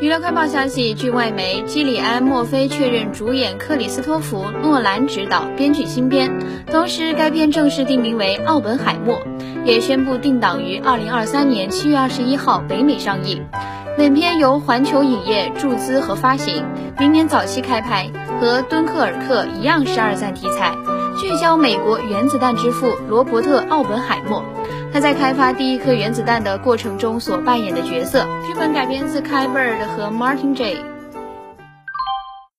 [0.00, 6.30] 娱乐快报消息，据外媒，基里安·墨菲确认主演克里斯托弗·诺兰执导、编剧新编，
[6.68, 9.16] 同时该片正式定名为《奥本海默》，
[9.64, 13.44] 也宣布定档于二零二三年七月二十一号北美上映。
[13.96, 16.64] 本片由环球影业注资和发行，
[17.00, 18.08] 明年早期开拍，
[18.40, 20.72] 和《敦刻尔克》一样是二战题材，
[21.20, 24.44] 聚焦美国原子弹之父罗伯特·奥本海默。
[24.92, 30.97] 他在开发第一颗原子弹的过程中所扮演的角色，剧本改编自 Kai Bird 和 Martin J。